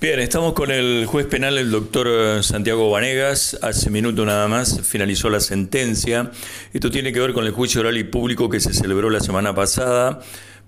Bien, 0.00 0.18
estamos 0.18 0.54
con 0.54 0.70
el 0.70 1.04
juez 1.04 1.26
penal, 1.26 1.58
el 1.58 1.70
doctor 1.70 2.08
eh, 2.08 2.42
Santiago 2.42 2.88
Vanegas. 2.90 3.58
Hace 3.60 3.90
minuto 3.90 4.24
nada 4.24 4.48
más 4.48 4.80
finalizó 4.80 5.28
la 5.28 5.40
sentencia. 5.40 6.30
Esto 6.72 6.90
tiene 6.90 7.12
que 7.12 7.20
ver 7.20 7.34
con 7.34 7.44
el 7.44 7.52
juicio 7.52 7.82
oral 7.82 7.98
y 7.98 8.04
público 8.04 8.48
que 8.48 8.60
se 8.60 8.72
celebró 8.72 9.10
la 9.10 9.20
semana 9.20 9.54
pasada 9.54 10.20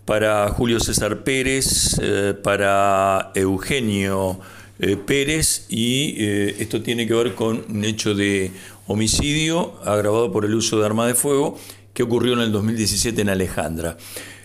para 0.05 0.51
Julio 0.51 0.81
César 0.81 1.25
Pérez, 1.25 1.99
eh, 2.03 2.35
para 2.35 3.33
Eugenio 3.35 4.39
eh, 4.79 4.99
Pérez 4.99 5.65
y 5.71 6.15
esto 6.59 6.83
tiene 6.83 7.07
que 7.07 7.15
ver 7.15 7.35
con 7.35 7.65
un 7.71 7.85
hecho 7.87 8.15
de 8.15 8.51
homicidio 8.87 9.81
agravado 9.87 10.31
por 10.31 10.45
el 10.45 10.55
uso 10.55 10.79
de 10.79 10.85
arma 10.85 11.07
de 11.07 11.15
fuego 11.15 11.59
que 11.95 12.03
ocurrió 12.03 12.35
en 12.35 12.41
el 12.41 12.53
2017 12.53 13.23
en 13.23 13.31
Alejandra. 13.31 13.97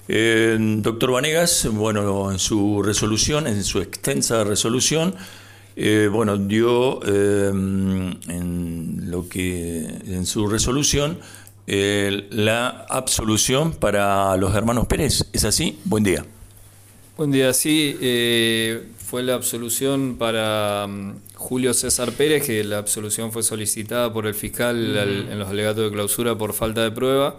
Eh, 0.07 0.57
doctor 0.59 1.11
Vanegas, 1.11 1.67
bueno, 1.71 2.31
en 2.31 2.39
su 2.39 2.81
resolución, 2.81 3.45
en 3.47 3.63
su 3.63 3.81
extensa 3.81 4.43
resolución, 4.43 5.15
eh, 5.75 6.09
bueno, 6.11 6.37
dio 6.37 7.01
eh, 7.05 7.49
en 7.49 9.11
lo 9.11 9.27
que 9.27 9.85
en 10.07 10.25
su 10.25 10.47
resolución 10.47 11.19
la 11.69 12.85
absolución 12.89 13.73
para 13.73 14.37
los 14.37 14.55
hermanos 14.55 14.87
Pérez. 14.87 15.25
¿Es 15.33 15.43
así? 15.43 15.77
Buen 15.83 16.05
día. 16.05 16.25
Buen 17.17 17.31
día, 17.31 17.51
sí. 17.51 17.93
fue 19.05 19.21
la 19.23 19.33
absolución 19.33 20.15
para 20.17 20.87
mm, 20.87 21.15
Julio 21.35 21.73
César 21.73 22.13
Pérez, 22.13 22.45
que 22.45 22.63
la 22.63 22.77
absolución 22.77 23.33
fue 23.33 23.43
solicitada 23.43 24.13
por 24.13 24.27
el 24.27 24.33
fiscal 24.33 24.95
en 24.95 25.37
los 25.37 25.49
alegatos 25.49 25.83
de 25.83 25.91
clausura 25.91 26.37
por 26.37 26.53
falta 26.53 26.83
de 26.83 26.91
prueba. 26.91 27.35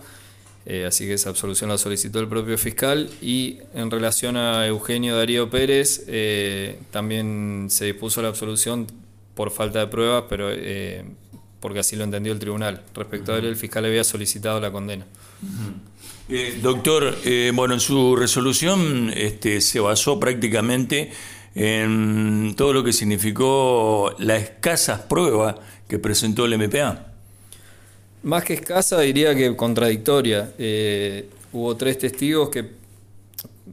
Eh, 0.71 0.85
así 0.85 1.07
que 1.07 1.15
esa 1.15 1.31
absolución 1.31 1.71
la 1.71 1.79
solicitó 1.79 2.21
el 2.21 2.29
propio 2.29 2.59
fiscal. 2.59 3.09
Y 3.23 3.57
en 3.75 3.91
relación 3.91 4.37
a 4.37 4.67
Eugenio 4.67 5.17
Darío 5.17 5.49
Pérez, 5.49 6.05
eh, 6.09 6.79
también 6.91 7.69
se 7.71 7.87
dispuso 7.87 8.21
la 8.21 8.29
absolución 8.29 8.87
por 9.35 9.51
falta 9.51 9.79
de 9.79 9.87
pruebas, 9.87 10.25
pero 10.29 10.51
eh, 10.53 11.07
porque 11.61 11.79
así 11.79 11.97
lo 11.97 12.05
entendió 12.05 12.35
el 12.35 12.39
tribunal. 12.39 12.83
Respecto 12.95 13.33
a 13.33 13.39
él, 13.39 13.47
el 13.47 13.57
fiscal 13.57 13.87
había 13.87 14.05
solicitado 14.05 14.61
la 14.61 14.71
condena. 14.71 15.07
doctor, 16.61 17.17
bueno, 17.55 17.73
en 17.73 17.81
su 17.81 18.15
resolución 18.15 19.11
este, 19.17 19.63
se 19.63 19.81
basó 19.81 20.21
prácticamente 20.21 21.13
en 21.55 22.53
todo 22.57 22.75
lo 22.75 22.85
que 22.85 22.93
significó 22.93 24.15
las 24.19 24.43
escasas 24.43 25.01
pruebas 25.01 25.55
que 25.89 25.99
presentó 25.99 26.45
el 26.45 26.59
MPA. 26.59 27.07
Más 28.23 28.45
que 28.45 28.55
escasa, 28.55 29.01
diría 29.01 29.35
que 29.35 29.55
contradictoria. 29.55 30.53
Eh, 30.59 31.29
hubo 31.53 31.77
tres 31.77 31.99
testigos 31.99 32.49
que 32.51 32.67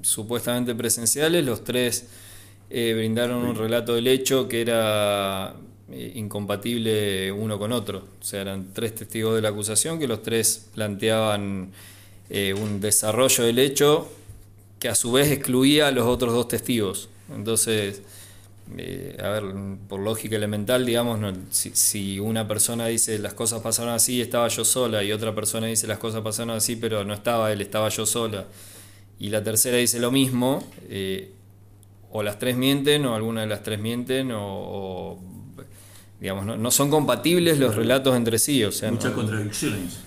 supuestamente 0.02 0.76
presenciales, 0.76 1.44
los 1.44 1.64
tres 1.64 2.08
eh, 2.70 2.94
brindaron 2.96 3.44
un 3.44 3.56
relato 3.56 3.96
del 3.96 4.08
hecho 4.08 4.48
que 4.48 4.62
era 4.62 5.56
eh, 5.92 6.12
incompatible 6.16 7.32
uno 7.32 7.58
con 7.58 7.72
otro. 7.72 8.08
O 8.22 8.24
sea, 8.24 8.42
eran 8.42 8.72
tres 8.72 8.94
testigos 8.94 9.36
de 9.36 9.42
la 9.42 9.50
acusación 9.50 9.98
que 10.00 10.08
los 10.08 10.22
tres 10.22 10.68
planteaban 10.74 11.72
un 12.28 12.82
desarrollo 12.82 13.44
del 13.44 13.60
hecho 13.60 14.10
que 14.80 14.90
a 14.90 14.96
su 14.96 15.12
vez 15.12 15.32
excluía 15.32 15.88
a 15.88 15.92
los 15.92 16.08
otros 16.08 16.34
dos 16.34 16.48
testigos. 16.48 17.08
Entonces, 17.34 18.02
eh, 18.78 19.16
a 19.22 19.30
ver, 19.30 19.44
por 19.88 20.00
lógica 20.00 20.36
elemental, 20.36 20.86
digamos, 20.86 21.20
si, 21.52 22.20
una 22.20 22.48
persona 22.48 22.88
dice 22.88 23.20
las 23.20 23.36
cosas 23.36 23.62
pasaron 23.62 23.94
así, 23.94 24.22
estaba 24.22 24.48
yo 24.48 24.66
sola, 24.66 25.04
y 25.04 25.12
otra 25.12 25.36
persona 25.36 25.68
dice 25.68 25.86
las 25.86 26.00
cosas 26.00 26.22
pasaron 26.22 26.56
así, 26.56 26.76
pero 26.76 27.04
no 27.04 27.14
estaba 27.14 27.52
él, 27.54 27.62
estaba 27.62 27.90
yo 27.90 28.06
sola, 28.06 28.46
y 29.20 29.30
la 29.30 29.44
tercera 29.44 29.78
dice 29.78 30.00
lo 30.00 30.12
mismo, 30.12 30.68
eh, 30.90 31.32
o 32.12 32.24
las 32.24 32.40
tres 32.40 32.58
mienten, 32.58 33.06
o 33.06 33.14
alguna 33.14 33.42
de 33.42 33.48
las 33.48 33.62
tres 33.62 33.80
mienten, 33.80 34.32
o, 34.34 35.20
digamos, 36.20 36.58
no, 36.58 36.72
son 36.72 36.90
compatibles 36.90 37.60
los 37.60 37.76
relatos 37.76 38.16
entre 38.16 38.40
sí. 38.40 38.64
O 38.64 38.72
sea, 38.72 38.90
Muchas 38.90 39.12
contradicciones. 39.12 40.00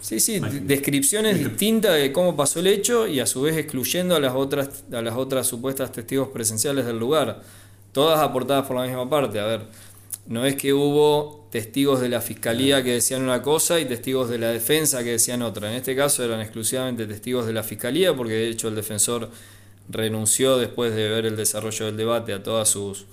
Sí, 0.00 0.20
sí, 0.20 0.38
descripciones 0.64 1.38
distintas 1.38 1.94
de 1.94 2.12
cómo 2.12 2.36
pasó 2.36 2.60
el 2.60 2.66
hecho 2.66 3.06
y 3.06 3.20
a 3.20 3.26
su 3.26 3.40
vez 3.40 3.56
excluyendo 3.56 4.14
a 4.14 4.20
las 4.20 4.34
otras, 4.34 4.84
a 4.92 5.00
las 5.00 5.16
otras 5.16 5.46
supuestas 5.46 5.90
testigos 5.92 6.28
presenciales 6.28 6.84
del 6.84 6.98
lugar 6.98 7.40
todas 7.94 8.20
aportadas 8.20 8.66
por 8.66 8.76
la 8.76 8.82
misma 8.82 9.08
parte. 9.08 9.40
A 9.40 9.46
ver, 9.46 9.62
no 10.26 10.44
es 10.44 10.56
que 10.56 10.74
hubo 10.74 11.46
testigos 11.50 12.00
de 12.00 12.08
la 12.08 12.20
fiscalía 12.20 12.82
que 12.82 12.92
decían 12.92 13.22
una 13.22 13.40
cosa 13.40 13.78
y 13.78 13.84
testigos 13.84 14.28
de 14.28 14.38
la 14.38 14.48
defensa 14.48 15.04
que 15.04 15.10
decían 15.12 15.40
otra. 15.40 15.70
En 15.70 15.76
este 15.76 15.94
caso 15.94 16.24
eran 16.24 16.40
exclusivamente 16.40 17.06
testigos 17.06 17.46
de 17.46 17.52
la 17.52 17.62
fiscalía, 17.62 18.14
porque 18.14 18.32
de 18.32 18.48
hecho 18.48 18.68
el 18.68 18.74
defensor 18.74 19.30
renunció 19.88 20.58
después 20.58 20.94
de 20.94 21.08
ver 21.08 21.26
el 21.26 21.36
desarrollo 21.36 21.86
del 21.86 21.96
debate 21.96 22.32
a 22.32 22.42
todas 22.42 22.68
sus 22.68 23.06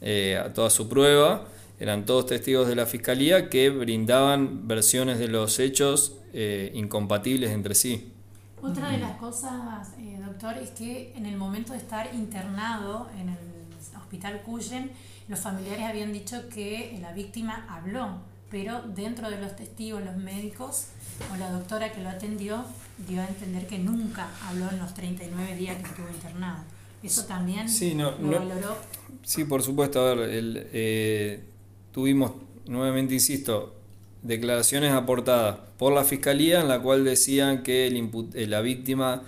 eh, 0.00 0.40
a 0.42 0.52
toda 0.52 0.70
su 0.70 0.88
prueba. 0.88 1.46
Eran 1.78 2.06
todos 2.06 2.26
testigos 2.26 2.68
de 2.68 2.76
la 2.76 2.86
fiscalía 2.86 3.50
que 3.50 3.68
brindaban 3.68 4.66
versiones 4.66 5.18
de 5.18 5.28
los 5.28 5.58
hechos 5.58 6.16
eh, 6.32 6.70
incompatibles 6.74 7.50
entre 7.50 7.74
sí. 7.74 8.10
Otra 8.62 8.90
de 8.90 8.98
las 8.98 9.18
cosas, 9.18 9.88
eh, 9.98 10.18
doctor, 10.24 10.56
es 10.56 10.70
que 10.70 11.12
en 11.16 11.26
el 11.26 11.36
momento 11.36 11.72
de 11.72 11.78
estar 11.78 12.14
internado 12.14 13.08
en 13.20 13.28
el 13.28 13.53
Hospital 13.96 14.42
Cuyen, 14.42 14.90
los 15.28 15.40
familiares 15.40 15.84
habían 15.84 16.12
dicho 16.12 16.48
que 16.48 16.98
la 17.00 17.12
víctima 17.12 17.66
habló, 17.68 18.18
pero 18.50 18.82
dentro 18.82 19.30
de 19.30 19.40
los 19.40 19.56
testigos, 19.56 20.04
los 20.04 20.16
médicos 20.16 20.86
o 21.32 21.36
la 21.36 21.50
doctora 21.50 21.92
que 21.92 22.02
lo 22.02 22.08
atendió 22.08 22.64
dio 23.08 23.20
a 23.20 23.26
entender 23.26 23.66
que 23.66 23.78
nunca 23.78 24.28
habló 24.46 24.70
en 24.70 24.78
los 24.78 24.94
39 24.94 25.56
días 25.56 25.76
que 25.76 25.88
estuvo 25.88 26.08
internado. 26.08 26.62
Eso 27.02 27.24
también 27.24 27.68
sí, 27.68 27.94
no, 27.94 28.12
lo 28.12 28.38
valoró. 28.38 28.76
Sí, 29.24 29.44
por 29.44 29.62
supuesto. 29.62 30.00
A 30.00 30.14
ver, 30.14 30.30
el, 30.30 30.68
eh, 30.72 31.44
tuvimos, 31.92 32.32
nuevamente 32.66 33.14
insisto, 33.14 33.74
declaraciones 34.22 34.92
aportadas 34.92 35.58
por 35.78 35.92
la 35.92 36.04
fiscalía 36.04 36.60
en 36.60 36.68
la 36.68 36.80
cual 36.80 37.04
decían 37.04 37.62
que 37.62 37.86
el 37.86 38.10
eh, 38.34 38.46
la 38.46 38.62
víctima 38.62 39.22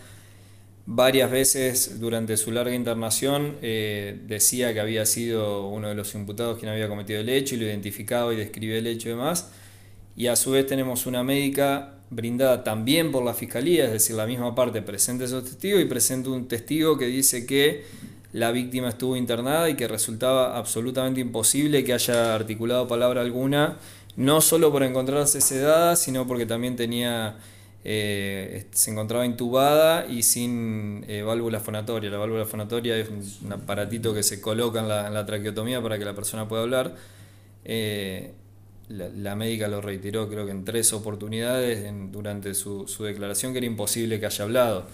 varias 0.86 1.30
veces 1.30 1.98
durante 1.98 2.36
su 2.36 2.52
larga 2.52 2.74
internación 2.74 3.56
eh, 3.60 4.20
decía 4.26 4.72
que 4.72 4.80
había 4.80 5.04
sido 5.04 5.69
uno 5.69 5.88
de 5.88 5.94
los 5.94 6.14
imputados 6.14 6.58
quien 6.58 6.70
había 6.70 6.88
cometido 6.88 7.20
el 7.20 7.28
hecho 7.28 7.56
y 7.56 7.58
lo 7.58 7.64
identificaba 7.64 8.32
y 8.32 8.36
describía 8.36 8.78
el 8.78 8.86
hecho 8.86 9.08
y 9.08 9.12
demás. 9.12 9.50
Y 10.16 10.28
a 10.28 10.36
su 10.36 10.52
vez 10.52 10.66
tenemos 10.66 11.06
una 11.06 11.22
médica 11.22 11.96
brindada 12.08 12.62
también 12.62 13.10
por 13.10 13.25
la 13.25 13.34
fiscalía, 13.34 13.86
es 13.86 13.92
decir, 13.92 14.14
la 14.14 14.26
misma 14.26 14.54
parte 14.54 14.80
presente 14.80 15.25
esos 15.25 15.44
testigos 15.44 15.82
y 15.82 15.86
presenta 15.86 16.30
un 16.30 16.46
testigo 16.46 16.96
que 16.96 17.06
dice 17.06 17.44
que 17.46 17.84
la 18.32 18.52
víctima 18.52 18.91
estuvo 18.91 19.16
internada 19.16 19.69
y 19.69 19.75
que 19.75 19.88
resultaba 19.88 20.56
absolutamente 20.56 21.20
imposible 21.20 21.84
que 21.84 21.94
haya 21.94 22.34
articulado 22.34 22.86
palabra 22.86 23.22
alguna, 23.22 23.78
no 24.16 24.41
solo 24.41 24.70
por 24.70 24.84
encontrarse 24.84 25.41
sedada, 25.41 25.96
sino 25.96 26.26
porque 26.26 26.46
también 26.46 26.76
tenía 26.76 27.36
eh, 27.88 28.66
se 28.72 28.91
encontraba 28.91 29.24
intubada 29.24 30.06
y 30.06 30.24
sin 30.24 31.04
eh, 31.06 31.22
válvula 31.22 31.60
fonatoria. 31.60 32.10
La 32.10 32.19
válvula 32.19 32.44
fonatoria 32.44 32.97
es 32.97 33.08
un, 33.08 33.52
aparatito 33.52 34.12
que 34.12 34.24
se 34.24 34.41
coloca 34.41 34.80
en 34.80 34.88
la, 34.88 35.24
traqueotomía 35.24 35.80
para 35.80 35.96
que 35.96 36.04
la 36.04 36.12
persona 36.12 36.48
pueda 36.48 36.62
hablar. 36.64 36.96
Eh, 37.64 38.32
la, 38.88 39.36
médica 39.36 39.69
lo 39.69 39.80
reiteró 39.80 40.28
creo 40.28 40.46
que 40.46 40.50
en 40.50 40.64
tres 40.64 40.92
oportunidades 40.92 41.88
durante 42.10 42.54
su, 42.54 42.86
declaración 42.98 43.52
que 43.52 43.58
era 43.58 43.69
imposible 43.69 44.19
que 44.19 44.26
haya 44.26 44.44
hablado. 44.44 44.86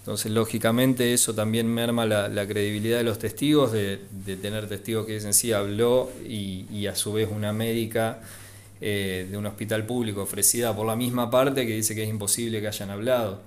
Entonces, 0.00 0.30
lógicamente, 0.30 1.14
eso 1.14 1.34
también 1.34 1.68
merma 1.68 2.04
la, 2.04 2.46
credibilidad 2.46 2.98
de 2.98 3.04
los 3.04 3.18
testigos, 3.18 3.72
de, 3.72 3.98
tener 4.42 4.68
testigos 4.68 5.06
que 5.06 5.14
dicen 5.14 5.32
sí, 5.32 5.54
habló 5.54 6.10
y 6.22 6.86
a 6.86 6.94
su 6.94 7.14
vez 7.14 7.30
una 7.32 7.54
médica 7.54 8.20
eh, 8.82 9.26
de 9.30 9.36
un 9.36 9.44
hospital 9.44 9.84
público 9.84 10.22
ofrecida 10.22 10.74
por 10.74 10.86
la 10.86 10.96
misma 10.96 11.30
parte 11.30 11.66
que 11.66 11.74
dice 11.74 11.94
que 11.94 12.02
es 12.02 12.08
imposible 12.08 12.62
que 12.62 12.68
hayan 12.68 12.88
hablado. 12.88 13.42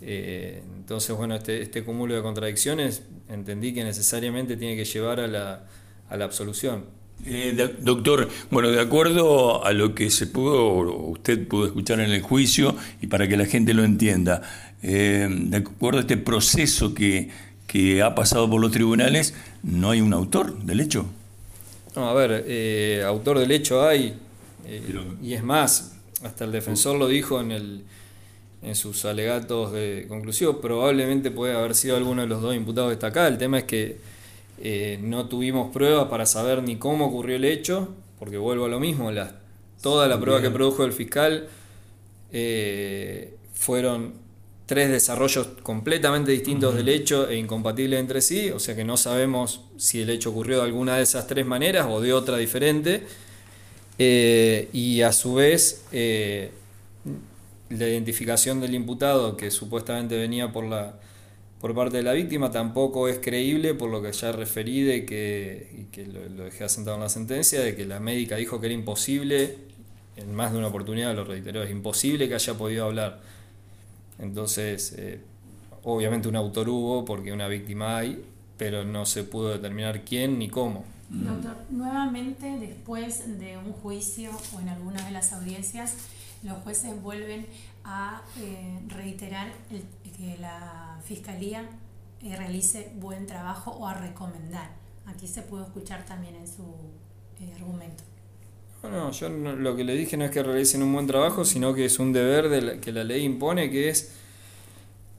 Eh, 0.00 0.62
entonces, 0.78 1.14
bueno, 1.14 1.34
este, 1.34 1.60
este, 1.60 1.84
cúmulo 1.84 2.14
de 2.14 2.22
contradicciones 2.22 3.02
entendí 3.28 3.74
que 3.74 3.84
necesariamente 3.84 4.56
tiene 4.56 4.74
que 4.74 4.86
llevar 4.86 5.20
a 5.20 5.26
la, 5.26 5.66
a 6.08 6.16
la 6.16 6.24
absolución. 6.24 6.86
Eh, 7.26 7.54
doctor, 7.80 8.30
bueno, 8.50 8.70
de 8.70 8.80
acuerdo 8.80 9.62
a 9.62 9.74
lo 9.74 9.94
que 9.94 10.08
se 10.08 10.26
pudo, 10.26 10.72
usted 10.74 11.46
pudo 11.46 11.66
escuchar 11.66 12.00
en 12.00 12.10
el 12.10 12.22
juicio 12.22 12.74
y 13.02 13.08
para 13.08 13.28
que 13.28 13.36
la 13.36 13.44
gente 13.44 13.74
lo 13.74 13.84
entienda, 13.84 14.40
de 14.80 15.54
acuerdo 15.54 15.98
a 15.98 16.00
este 16.00 16.16
proceso 16.16 16.94
que, 16.94 17.28
que 17.66 18.00
ha 18.00 18.14
pasado 18.14 18.48
por 18.48 18.58
los 18.58 18.72
tribunales, 18.72 19.34
¿no 19.62 19.90
hay 19.90 20.00
un 20.00 20.14
autor 20.14 20.64
del 20.64 20.80
hecho? 20.80 21.04
No, 21.94 22.08
a 22.08 22.14
ver, 22.14 23.04
autor 23.04 23.38
del 23.38 23.50
hecho 23.50 23.86
hay, 23.86 24.16
eh, 24.66 24.82
y 25.22 25.34
es 25.34 25.42
más, 25.42 25.96
hasta 26.22 26.44
el 26.44 26.52
defensor 26.52 26.98
lo 26.98 27.08
dijo 27.08 27.40
en, 27.40 27.52
el, 27.52 27.84
en 28.62 28.74
sus 28.74 29.04
alegatos 29.04 29.72
de 29.72 30.06
conclusión, 30.08 30.60
probablemente 30.60 31.30
puede 31.30 31.54
haber 31.54 31.74
sido 31.74 31.96
alguno 31.96 32.22
de 32.22 32.28
los 32.28 32.42
dos 32.42 32.54
imputados 32.54 32.90
destacados. 32.90 33.32
El 33.32 33.38
tema 33.38 33.58
es 33.58 33.64
que 33.64 33.98
eh, 34.58 34.98
no 35.02 35.26
tuvimos 35.26 35.72
pruebas 35.72 36.08
para 36.08 36.26
saber 36.26 36.62
ni 36.62 36.76
cómo 36.76 37.06
ocurrió 37.06 37.36
el 37.36 37.44
hecho, 37.44 37.88
porque 38.18 38.38
vuelvo 38.38 38.66
a 38.66 38.68
lo 38.68 38.78
mismo, 38.78 39.10
toda 39.80 40.06
la 40.06 40.20
prueba 40.20 40.40
que 40.40 40.50
produjo 40.50 40.84
el 40.84 40.92
fiscal 40.92 41.48
eh, 42.30 43.36
fueron 43.54 44.14
tres 44.66 44.90
desarrollos 44.90 45.48
completamente 45.62 46.30
distintos 46.30 46.74
del 46.74 46.88
hecho 46.88 47.28
e 47.28 47.36
incompatibles 47.36 47.98
entre 47.98 48.20
sí, 48.20 48.50
o 48.50 48.58
sea 48.58 48.76
que 48.76 48.84
no 48.84 48.96
sabemos 48.96 49.62
si 49.76 50.00
el 50.00 50.08
hecho 50.08 50.30
ocurrió 50.30 50.58
de 50.58 50.64
alguna 50.64 50.96
de 50.96 51.02
esas 51.02 51.26
tres 51.26 51.44
maneras 51.44 51.86
o 51.90 52.00
de 52.00 52.12
otra 52.12 52.36
diferente. 52.36 53.02
Eh, 54.04 54.68
y 54.72 55.02
a 55.02 55.12
su 55.12 55.34
vez, 55.34 55.84
eh, 55.92 56.50
la 57.70 57.86
identificación 57.86 58.60
del 58.60 58.74
imputado 58.74 59.36
que 59.36 59.52
supuestamente 59.52 60.16
venía 60.16 60.52
por 60.52 60.64
la 60.64 60.98
por 61.60 61.76
parte 61.76 61.98
de 61.98 62.02
la 62.02 62.12
víctima 62.12 62.50
tampoco 62.50 63.06
es 63.06 63.20
creíble 63.20 63.74
por 63.74 63.88
lo 63.88 64.02
que 64.02 64.10
ya 64.10 64.32
referí 64.32 64.82
de 64.82 65.06
que, 65.06 65.70
y 65.78 65.84
que 65.92 66.04
lo, 66.06 66.44
dejé 66.44 66.64
asentado 66.64 66.96
en 66.96 67.04
la 67.04 67.08
sentencia, 67.08 67.60
de 67.60 67.76
que 67.76 67.86
la 67.86 68.00
médica 68.00 68.34
dijo 68.34 68.60
que 68.60 68.66
era 68.66 68.74
imposible, 68.74 69.58
en 70.16 70.34
más 70.34 70.50
de 70.50 70.58
una 70.58 70.66
oportunidad 70.66 71.14
lo 71.14 71.22
reiteró, 71.22 71.62
es 71.62 71.70
imposible 71.70 72.28
que 72.28 72.34
haya 72.34 72.54
podido 72.54 72.86
hablar. 72.86 73.20
Entonces, 74.18 74.92
eh, 74.98 75.20
obviamente 75.84 76.26
un 76.26 76.34
autor 76.34 76.68
hubo 76.68 77.04
porque 77.04 77.32
una 77.32 77.46
víctima 77.46 77.98
hay, 77.98 78.24
pero 78.56 78.84
no 78.84 79.06
se 79.06 79.22
pudo 79.22 79.52
determinar 79.52 80.04
quién 80.04 80.40
ni 80.40 80.48
cómo. 80.48 80.84
Doctor, 81.12 81.56
nuevamente 81.68 82.58
después 82.58 83.38
de 83.38 83.58
un 83.58 83.72
juicio 83.72 84.30
o 84.54 84.60
en 84.60 84.70
algunas 84.70 85.04
de 85.04 85.10
las 85.10 85.34
audiencias, 85.34 85.94
los 86.42 86.56
jueces 86.62 87.00
vuelven 87.02 87.46
a 87.84 88.22
eh, 88.40 88.80
reiterar 88.88 89.52
el, 89.70 89.84
que 90.16 90.38
la 90.38 90.98
fiscalía 91.04 91.68
eh, 92.22 92.34
realice 92.34 92.92
buen 92.96 93.26
trabajo 93.26 93.72
o 93.72 93.86
a 93.86 93.94
recomendar. 93.94 94.70
Aquí 95.04 95.26
se 95.26 95.42
pudo 95.42 95.64
escuchar 95.64 96.06
también 96.06 96.34
en 96.34 96.46
su 96.46 96.62
eh, 97.40 97.52
argumento. 97.56 98.04
No, 98.82 99.10
yo 99.12 99.28
no, 99.28 99.54
lo 99.54 99.76
que 99.76 99.84
le 99.84 99.94
dije 99.94 100.16
no 100.16 100.24
es 100.24 100.30
que 100.30 100.42
realicen 100.42 100.82
un 100.82 100.94
buen 100.94 101.06
trabajo, 101.06 101.44
sino 101.44 101.74
que 101.74 101.84
es 101.84 101.98
un 101.98 102.14
deber 102.14 102.48
de 102.48 102.62
la, 102.62 102.80
que 102.80 102.90
la 102.90 103.04
ley 103.04 103.22
impone, 103.22 103.70
que 103.70 103.90
es 103.90 104.12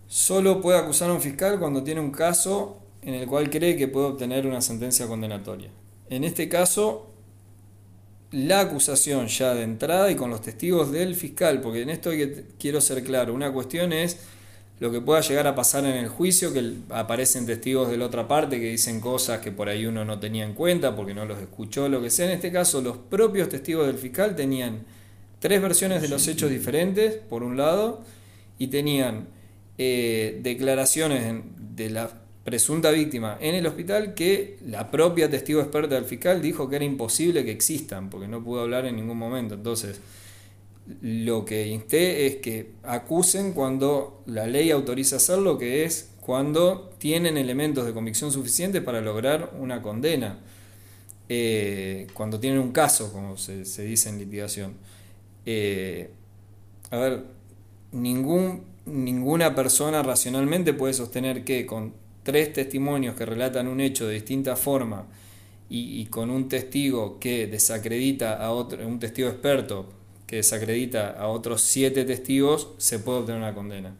solo 0.07 0.59
puede 0.59 0.79
acusar 0.79 1.11
a 1.11 1.13
un 1.13 1.21
fiscal 1.21 1.59
cuando 1.59 1.83
tiene 1.83 2.01
un 2.01 2.11
caso 2.11 2.79
en 3.03 3.13
el 3.13 3.27
cual 3.27 3.49
cree 3.51 3.77
que 3.77 3.87
puede 3.87 4.07
obtener 4.07 4.47
una 4.47 4.59
sentencia 4.59 5.07
condenatoria. 5.07 5.69
En 6.09 6.23
este 6.23 6.49
caso, 6.49 7.13
la 8.31 8.61
acusación 8.61 9.27
ya 9.27 9.53
de 9.53 9.63
entrada 9.63 10.09
y 10.11 10.15
con 10.15 10.29
los 10.29 10.41
testigos 10.41 10.91
del 10.91 11.15
fiscal, 11.15 11.61
porque 11.61 11.81
en 11.81 11.89
esto 11.89 12.11
quiero 12.57 12.81
ser 12.81 13.03
claro, 13.03 13.33
una 13.33 13.51
cuestión 13.53 13.93
es 13.93 14.19
lo 14.79 14.91
que 14.91 15.01
pueda 15.01 15.21
llegar 15.21 15.45
a 15.47 15.55
pasar 15.55 15.85
en 15.85 15.95
el 15.95 16.09
juicio, 16.09 16.51
que 16.51 16.73
aparecen 16.89 17.45
testigos 17.45 17.89
de 17.89 17.97
la 17.97 18.05
otra 18.05 18.27
parte 18.27 18.59
que 18.59 18.69
dicen 18.69 18.99
cosas 18.99 19.39
que 19.39 19.51
por 19.51 19.69
ahí 19.69 19.85
uno 19.85 20.03
no 20.03 20.19
tenía 20.19 20.43
en 20.43 20.53
cuenta 20.53 20.95
porque 20.95 21.13
no 21.13 21.25
los 21.25 21.39
escuchó, 21.39 21.87
lo 21.87 22.01
que 22.01 22.09
sea. 22.09 22.25
En 22.25 22.31
este 22.31 22.51
caso, 22.51 22.81
los 22.81 22.97
propios 22.97 23.49
testigos 23.49 23.85
del 23.85 23.97
fiscal 23.97 24.35
tenían 24.35 24.83
tres 25.39 25.61
versiones 25.61 26.01
de 26.01 26.07
los 26.07 26.27
hechos 26.27 26.49
diferentes, 26.49 27.13
por 27.13 27.43
un 27.43 27.55
lado, 27.55 28.01
y 28.57 28.67
tenían 28.67 29.27
eh, 29.77 30.39
declaraciones 30.41 31.43
de 31.75 31.89
la 31.91 32.22
presunta 32.43 32.91
víctima 32.91 33.37
en 33.39 33.55
el 33.55 33.65
hospital 33.65 34.13
que 34.13 34.57
la 34.65 34.91
propia 34.91 35.29
testigo 35.29 35.61
experta 35.61 35.95
del 35.95 36.05
fiscal 36.05 36.41
dijo 36.41 36.69
que 36.69 36.75
era 36.75 36.85
imposible 36.85 37.45
que 37.45 37.51
existan, 37.51 38.09
porque 38.09 38.27
no 38.27 38.43
pudo 38.43 38.61
hablar 38.61 38.85
en 38.85 38.97
ningún 38.97 39.17
momento. 39.17 39.55
Entonces, 39.55 40.01
lo 41.01 41.45
que 41.45 41.67
insté 41.67 42.27
es 42.27 42.35
que 42.37 42.71
acusen 42.83 43.53
cuando 43.53 44.23
la 44.25 44.47
ley 44.47 44.71
autoriza 44.71 45.15
hacerlo, 45.15 45.57
que 45.57 45.85
es 45.85 46.09
cuando 46.19 46.93
tienen 46.97 47.37
elementos 47.37 47.85
de 47.85 47.93
convicción 47.93 48.31
suficientes 48.31 48.81
para 48.81 48.99
lograr 48.99 49.53
una 49.59 49.81
condena, 49.81 50.39
eh, 51.29 52.07
cuando 52.13 52.39
tienen 52.39 52.59
un 52.59 52.71
caso, 52.73 53.13
como 53.13 53.37
se, 53.37 53.63
dice 53.83 54.09
en 54.09 54.19
litigación. 54.19 54.73
Eh, 55.45 56.09
a 56.91 56.97
ver, 56.97 57.23
ningún, 57.93 58.65
ninguna 58.85 59.55
persona 59.55 60.03
racionalmente 60.03 60.73
puede 60.73 60.93
sostener 60.93 61.45
que 61.45 61.65
con 61.65 62.02
tres 62.23 62.53
testimonios 62.53 63.15
que 63.15 63.25
relatan 63.25 63.67
un 63.67 63.79
hecho 63.79 64.07
de 64.07 64.15
distinta 64.15 64.55
forma 64.55 65.05
y, 65.69 66.05
con 66.05 66.29
un 66.29 66.49
testigo 66.49 67.19
que 67.19 67.47
desacredita 67.47 68.33
a 68.33 68.51
otro, 68.51 68.85
un 68.87 68.99
testigo 68.99 69.29
experto 69.29 69.87
que 70.27 70.37
desacredita 70.37 71.11
a 71.11 71.27
otros 71.27 71.61
siete 71.61 72.05
testigos, 72.05 72.69
se 72.77 72.99
puede 72.99 73.19
obtener 73.19 73.41
una 73.41 73.53
condena. 73.53 73.95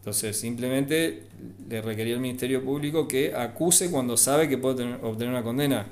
Entonces, 0.00 0.36
simplemente 0.36 1.22
le 1.68 1.80
requería 1.80 2.14
al 2.14 2.20
Ministerio 2.20 2.62
Público 2.62 3.08
que 3.08 3.34
acuse 3.34 3.90
cuando 3.90 4.18
sabe 4.18 4.50
que 4.50 4.58
puede 4.58 4.84
obtener 4.96 5.30
una 5.30 5.42
condena. 5.42 5.86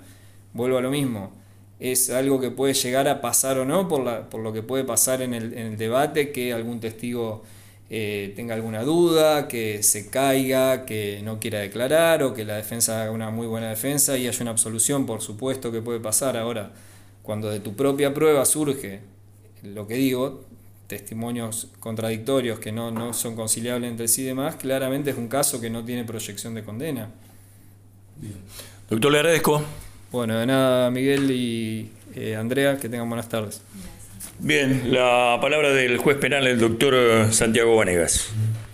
Vuelvo 0.52 0.76
a 0.76 0.82
lo 0.82 0.90
mismo. 0.90 1.32
Es 1.80 2.10
algo 2.10 2.38
que 2.38 2.50
puede 2.50 2.74
llegar 2.74 3.08
a 3.08 3.22
pasar 3.22 3.58
o 3.58 3.64
no, 3.64 3.88
por, 3.88 4.04
la, 4.04 4.28
por 4.28 4.42
lo 4.42 4.52
que 4.52 4.62
puede 4.62 4.84
pasar 4.84 5.22
en 5.22 5.32
el, 5.32 5.54
en 5.54 5.66
el 5.66 5.76
debate, 5.78 6.30
que 6.30 6.52
algún 6.52 6.78
testigo 6.78 7.42
eh, 7.90 8.32
tenga 8.36 8.54
alguna 8.54 8.82
duda, 8.82 9.48
que 9.48 9.82
se 9.82 10.08
caiga, 10.08 10.86
que 10.86 11.20
no 11.22 11.38
quiera 11.38 11.60
declarar 11.60 12.22
o 12.22 12.34
que 12.34 12.44
la 12.44 12.56
defensa 12.56 13.02
haga 13.02 13.10
una 13.10 13.30
muy 13.30 13.46
buena 13.46 13.68
defensa 13.68 14.16
y 14.16 14.26
haya 14.26 14.42
una 14.42 14.50
absolución, 14.50 15.06
por 15.06 15.20
supuesto 15.20 15.70
que 15.70 15.82
puede 15.82 16.00
pasar. 16.00 16.36
Ahora, 16.36 16.72
cuando 17.22 17.50
de 17.50 17.60
tu 17.60 17.74
propia 17.74 18.14
prueba 18.14 18.44
surge 18.44 19.00
lo 19.62 19.86
que 19.86 19.94
digo, 19.94 20.44
testimonios 20.86 21.68
contradictorios 21.80 22.58
que 22.58 22.72
no, 22.72 22.90
no 22.90 23.12
son 23.14 23.36
conciliables 23.36 23.90
entre 23.90 24.08
sí 24.08 24.22
y 24.22 24.26
demás, 24.26 24.56
claramente 24.56 25.10
es 25.10 25.16
un 25.16 25.28
caso 25.28 25.60
que 25.60 25.70
no 25.70 25.84
tiene 25.84 26.04
proyección 26.04 26.54
de 26.54 26.64
condena. 26.64 27.10
Doctor, 28.90 29.12
le 29.12 29.18
agradezco. 29.18 29.62
Bueno, 30.10 30.38
de 30.38 30.46
nada, 30.46 30.90
Miguel 30.90 31.30
y 31.30 31.90
eh, 32.14 32.36
Andrea, 32.36 32.76
que 32.76 32.88
tengan 32.88 33.08
buenas 33.08 33.28
tardes. 33.28 33.62
Bien, 34.38 34.92
la 34.92 35.38
palabra 35.40 35.70
del 35.70 35.98
juez 35.98 36.16
penal, 36.16 36.46
el 36.46 36.58
doctor 36.58 37.32
Santiago 37.32 37.76
Vanegas. 37.76 38.32